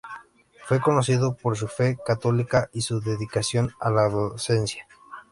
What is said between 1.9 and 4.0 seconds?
católica y su dedicación a